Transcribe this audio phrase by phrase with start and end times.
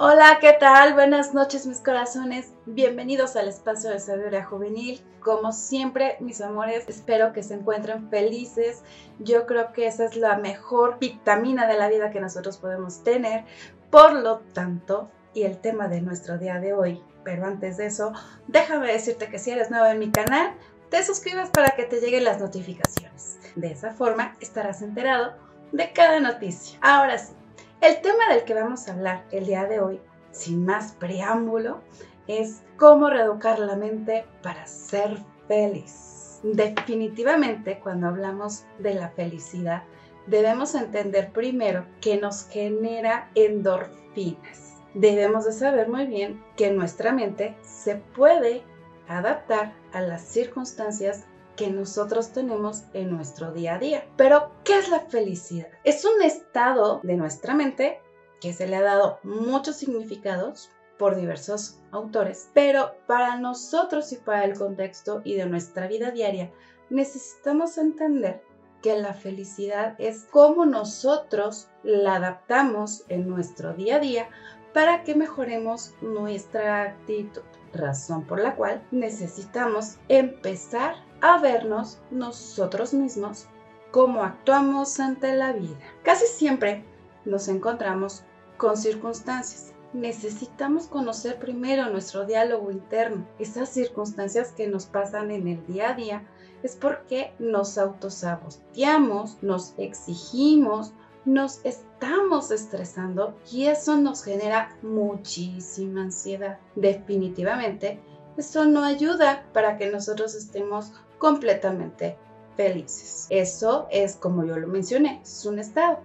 [0.00, 0.94] Hola, ¿qué tal?
[0.94, 2.52] Buenas noches mis corazones.
[2.66, 5.02] Bienvenidos al espacio de sabiduría juvenil.
[5.18, 8.84] Como siempre, mis amores, espero que se encuentren felices.
[9.18, 13.44] Yo creo que esa es la mejor vitamina de la vida que nosotros podemos tener.
[13.90, 18.12] Por lo tanto, y el tema de nuestro día de hoy, pero antes de eso,
[18.46, 20.54] déjame decirte que si eres nuevo en mi canal,
[20.90, 23.40] te suscribas para que te lleguen las notificaciones.
[23.56, 25.32] De esa forma estarás enterado
[25.72, 26.78] de cada noticia.
[26.82, 27.34] Ahora sí,
[27.80, 30.00] el tema del que vamos a hablar el día de hoy,
[30.32, 31.80] sin más preámbulo,
[32.26, 36.40] es cómo reeducar la mente para ser feliz.
[36.42, 39.82] Definitivamente, cuando hablamos de la felicidad,
[40.26, 44.74] debemos entender primero que nos genera endorfinas.
[44.94, 48.62] Debemos de saber muy bien que nuestra mente se puede
[49.08, 51.24] adaptar a las circunstancias
[51.58, 54.06] que nosotros tenemos en nuestro día a día.
[54.16, 55.66] Pero, ¿qué es la felicidad?
[55.82, 58.00] Es un estado de nuestra mente
[58.40, 64.44] que se le ha dado muchos significados por diversos autores, pero para nosotros y para
[64.44, 66.50] el contexto y de nuestra vida diaria
[66.90, 68.42] necesitamos entender
[68.80, 74.28] que la felicidad es cómo nosotros la adaptamos en nuestro día a día
[74.72, 83.46] para que mejoremos nuestra actitud, razón por la cual necesitamos empezar a vernos nosotros mismos
[83.90, 85.76] cómo actuamos ante la vida.
[86.02, 86.84] Casi siempre
[87.24, 88.22] nos encontramos
[88.56, 89.72] con circunstancias.
[89.92, 93.26] Necesitamos conocer primero nuestro diálogo interno.
[93.38, 96.22] Esas circunstancias que nos pasan en el día a día
[96.62, 100.92] es porque nos autosaboteamos, nos exigimos,
[101.28, 106.58] nos estamos estresando y eso nos genera muchísima ansiedad.
[106.74, 108.00] Definitivamente,
[108.38, 112.16] eso no ayuda para que nosotros estemos completamente
[112.56, 113.26] felices.
[113.28, 115.98] Eso es, como yo lo mencioné, es un estado,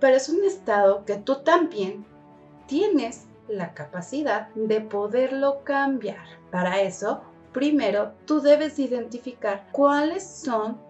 [0.00, 2.06] pero es un estado que tú también
[2.66, 6.24] tienes la capacidad de poderlo cambiar.
[6.50, 7.20] Para eso,
[7.52, 10.80] primero tú debes identificar cuáles son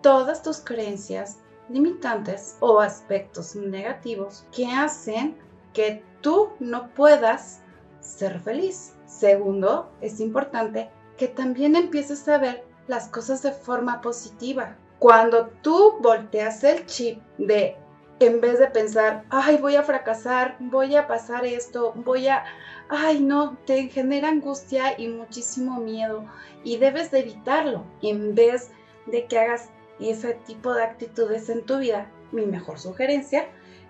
[0.00, 5.36] todas tus creencias limitantes o aspectos negativos que hacen
[5.72, 7.60] que tú no puedas
[8.00, 8.94] ser feliz.
[9.06, 14.76] Segundo, es importante que también empieces a ver las cosas de forma positiva.
[14.98, 17.76] Cuando tú volteas el chip de,
[18.20, 22.44] en vez de pensar, ay, voy a fracasar, voy a pasar esto, voy a,
[22.88, 26.24] ay, no, te genera angustia y muchísimo miedo
[26.64, 27.84] y debes de evitarlo.
[28.02, 28.70] En vez
[29.06, 33.48] de que hagas ese tipo de actitudes en tu vida, mi mejor sugerencia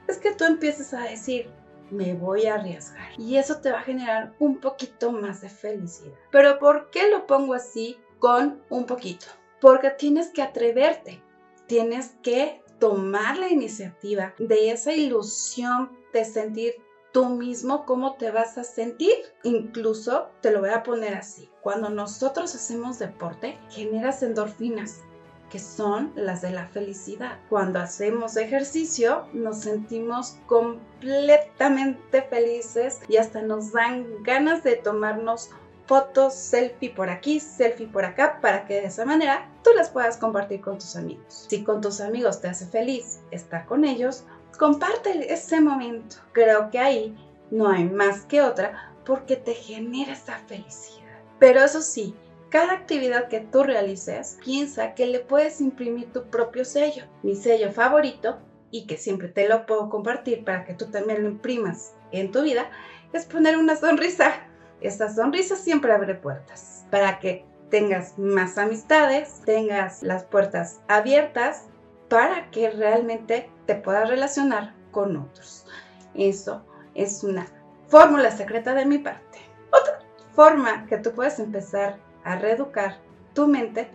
[0.08, 1.50] es que tú empieces a decir,
[1.90, 3.08] me voy a arriesgar.
[3.18, 6.14] Y eso te va a generar un poquito más de felicidad.
[6.30, 7.96] Pero ¿por qué lo pongo así?
[8.18, 9.26] con un poquito,
[9.60, 11.22] porque tienes que atreverte,
[11.66, 16.74] tienes que tomar la iniciativa de esa ilusión de sentir
[17.12, 19.14] tú mismo cómo te vas a sentir.
[19.42, 21.48] Incluso te lo voy a poner así.
[21.62, 25.00] Cuando nosotros hacemos deporte, generas endorfinas
[25.50, 27.38] que son las de la felicidad.
[27.48, 35.50] Cuando hacemos ejercicio nos sentimos completamente felices y hasta nos dan ganas de tomarnos
[35.86, 40.16] fotos, selfie por aquí, selfie por acá, para que de esa manera tú las puedas
[40.16, 41.46] compartir con tus amigos.
[41.48, 44.24] Si con tus amigos te hace feliz estar con ellos,
[44.58, 46.16] comparte ese momento.
[46.32, 47.16] Creo que ahí
[47.50, 51.20] no hay más que otra porque te genera esa felicidad.
[51.38, 52.14] Pero eso sí,
[52.50, 57.04] cada actividad que tú realices, piensa que le puedes imprimir tu propio sello.
[57.22, 58.38] Mi sello favorito,
[58.70, 62.42] y que siempre te lo puedo compartir para que tú también lo imprimas en tu
[62.42, 62.70] vida,
[63.12, 64.34] es poner una sonrisa
[64.80, 71.64] esta sonrisa siempre abre puertas para que tengas más amistades, tengas las puertas abiertas
[72.08, 75.66] para que realmente te puedas relacionar con otros.
[76.14, 76.62] Eso
[76.94, 77.46] es una
[77.88, 79.38] fórmula secreta de mi parte.
[79.70, 79.98] Otra
[80.34, 82.98] forma que tú puedes empezar a reeducar
[83.34, 83.88] tu mente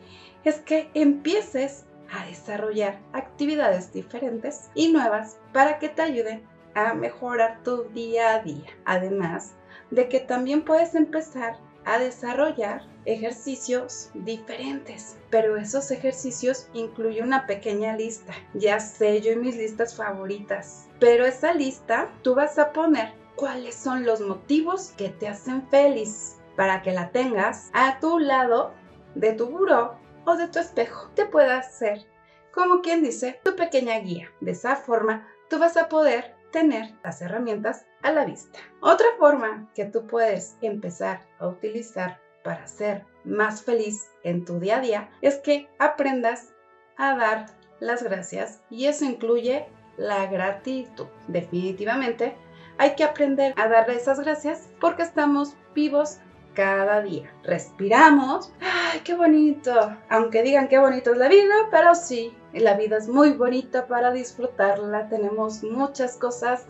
[0.44, 6.44] es que empieces a desarrollar actividades diferentes y nuevas para que te ayuden
[6.74, 8.70] a mejorar tu día a día.
[8.86, 9.52] Además,
[9.92, 15.18] de que también puedes empezar a desarrollar ejercicios diferentes.
[15.30, 18.34] Pero esos ejercicios incluyen una pequeña lista.
[18.54, 20.88] Ya sé yo y mis listas favoritas.
[21.00, 26.41] Pero esa lista tú vas a poner cuáles son los motivos que te hacen feliz
[26.62, 28.72] para que la tengas a tu lado
[29.16, 29.98] de tu buró
[30.28, 31.10] o de tu espejo.
[31.16, 32.06] Te pueda hacer,
[32.54, 34.30] como quien dice, tu pequeña guía.
[34.42, 38.60] De esa forma tú vas a poder tener las herramientas a la vista.
[38.80, 44.78] Otra forma que tú puedes empezar a utilizar para ser más feliz en tu día
[44.78, 46.54] a día es que aprendas
[46.96, 47.48] a dar
[47.80, 49.66] las gracias y eso incluye
[49.98, 51.08] la gratitud.
[51.28, 52.36] Definitivamente
[52.78, 56.20] hay que aprender a darle esas gracias porque estamos vivos
[56.54, 57.32] cada día.
[57.44, 58.52] Respiramos.
[58.60, 59.72] ¡Ay, qué bonito!
[60.10, 64.12] Aunque digan qué bonito es la vida, pero sí, la vida es muy bonita para
[64.12, 65.10] disfrutarla.
[65.10, 66.66] Tenemos muchas cosas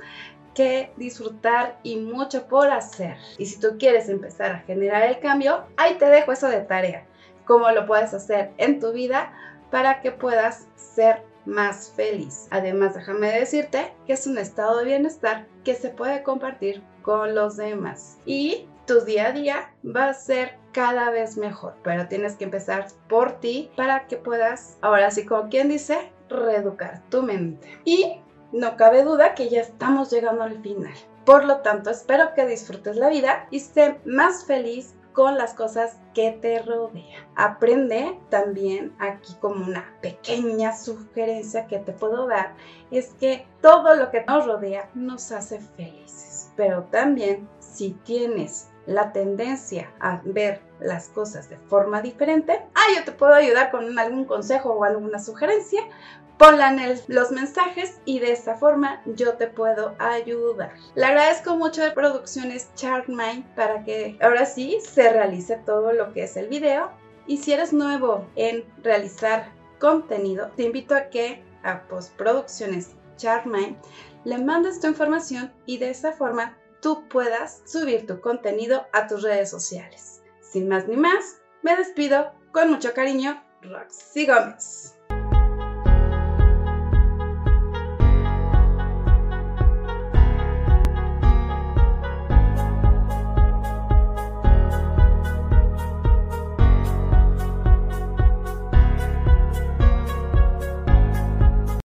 [0.54, 3.18] que disfrutar y mucho por hacer.
[3.38, 7.06] Y si tú quieres empezar a generar el cambio, ahí te dejo eso de tarea.
[7.46, 9.34] Cómo lo puedes hacer en tu vida
[9.72, 12.48] para que puedas ser más feliz.
[12.52, 17.58] Además, déjame decirte que es un estado de bienestar que se puede compartir con los
[17.58, 18.20] demás.
[18.26, 22.88] Y tu día a día va a ser cada vez mejor, pero tienes que empezar
[23.08, 27.80] por ti para que puedas, ahora sí como quien dice, reeducar tu mente.
[27.86, 28.20] Y
[28.52, 30.92] no cabe duda que ya estamos llegando al final.
[31.24, 35.98] Por lo tanto, espero que disfrutes la vida y estés más feliz con las cosas
[36.14, 37.26] que te rodean.
[37.38, 42.56] Aprende también aquí como una pequeña sugerencia que te puedo dar
[42.92, 46.52] es que todo lo que nos rodea nos hace felices.
[46.58, 53.04] Pero también si tienes la tendencia a ver las cosas de forma diferente, ah, yo
[53.04, 55.82] te puedo ayudar con algún consejo o alguna sugerencia,
[56.42, 60.74] ponla en los mensajes y de esta forma yo te puedo ayudar.
[60.96, 66.24] Le agradezco mucho de Producciones Chartmind para que ahora sí se realice todo lo que
[66.24, 66.90] es el video.
[67.28, 73.78] Y si eres nuevo en realizar contenido, te invito a que a Postproducciones Chartmind
[74.24, 79.24] le mandes tu información y de esa forma tú puedas subir tu contenido a tus
[79.24, 80.22] redes sociales.
[80.42, 84.96] Sin más ni más, me despido con mucho cariño, Roxy Gómez.